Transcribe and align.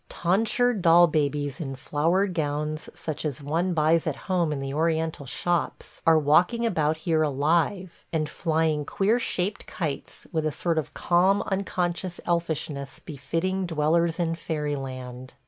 Tonsured 0.09 0.81
doll 0.81 1.05
babies 1.05 1.61
in 1.61 1.75
flowered 1.75 2.33
gowns, 2.33 2.89
such 2.95 3.23
as 3.23 3.39
one 3.39 3.75
buys 3.75 4.07
at 4.07 4.15
home 4.25 4.51
in 4.51 4.59
the 4.59 4.73
Oriental 4.73 5.27
shops, 5.27 6.01
are 6.07 6.17
walking 6.17 6.65
about 6.65 6.97
here 6.97 7.21
alive, 7.21 8.03
and 8.11 8.27
flying 8.27 8.83
queer 8.83 9.19
shaped 9.19 9.67
kites, 9.67 10.25
with 10.31 10.47
a 10.47 10.51
sort 10.51 10.79
of 10.79 10.95
calm 10.95 11.43
unconscious 11.43 12.19
elfishness 12.25 12.97
befitting 13.05 13.67
dwellers 13.67 14.19
in 14.19 14.33
fairyland. 14.33 15.35